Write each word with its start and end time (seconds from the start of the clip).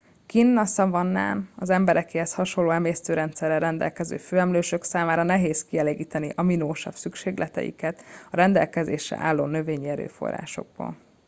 kinn 0.25 0.57
a 0.57 0.65
szavannán 0.65 1.49
az 1.55 1.69
emberekéhez 1.69 2.33
hasonló 2.33 2.71
emésztőrendszerrel 2.71 3.59
rendelkező 3.59 4.17
főemlősök 4.17 4.83
számára 4.83 5.23
nehéz 5.23 5.63
kielégíteni 5.65 6.31
aminosav 6.35 6.93
szükségleteiket 6.93 8.03
a 8.31 8.35
rendelkezésre 8.35 9.17
álló 9.17 9.45
növényi 9.45 9.89
erőforrásokból 9.89 10.97